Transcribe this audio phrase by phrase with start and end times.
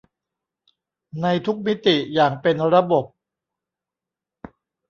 [1.21, 3.05] ในทุกมิติอย่างเป็นระบบ